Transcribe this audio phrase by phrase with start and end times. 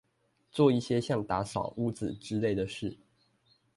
[0.51, 2.97] 做一些像打掃屋子之類的事